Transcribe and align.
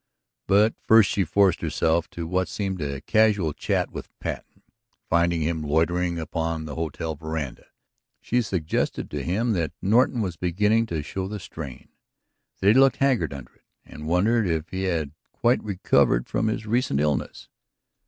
But 0.47 0.73
first 0.81 1.11
she 1.11 1.23
forced 1.23 1.61
herself 1.61 2.09
to 2.09 2.25
what 2.25 2.47
seemed 2.47 2.81
a 2.81 3.01
casual 3.01 3.53
chat 3.53 3.91
with 3.91 4.09
Patten, 4.17 4.63
finding 5.07 5.43
him 5.43 5.61
loitering 5.61 6.17
upon 6.17 6.65
the 6.65 6.73
hotel 6.73 7.13
veranda. 7.13 7.67
She 8.19 8.41
suggested 8.41 9.11
to 9.11 9.21
him 9.21 9.51
that 9.53 9.73
Norton 9.79 10.23
was 10.23 10.37
beginning 10.37 10.87
to 10.87 11.03
show 11.03 11.27
the 11.27 11.39
strain, 11.39 11.89
that 12.61 12.69
he 12.69 12.73
looked 12.73 12.97
haggard 12.97 13.31
under 13.31 13.53
it, 13.53 13.65
and 13.85 14.07
wondered 14.07 14.47
if 14.47 14.69
he 14.69 14.85
had 14.85 15.11
quite 15.33 15.63
recovered 15.63 16.27
from 16.27 16.47
his 16.47 16.65
recent 16.65 16.99
illness? 16.99 17.47